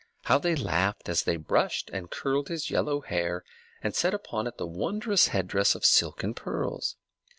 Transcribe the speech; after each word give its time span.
How 0.23 0.39
they 0.39 0.55
laughed 0.55 1.09
as 1.09 1.21
they 1.21 1.37
brushed 1.37 1.91
and 1.93 2.09
curled 2.09 2.47
his 2.47 2.71
yellow 2.71 3.01
hair, 3.01 3.43
and 3.83 3.93
set 3.93 4.15
upon 4.15 4.47
it 4.47 4.57
the 4.57 4.65
wondrous 4.65 5.27
headdress 5.27 5.75
of 5.75 5.85
silk 5.85 6.23
and 6.23 6.35
pearls! 6.35 6.95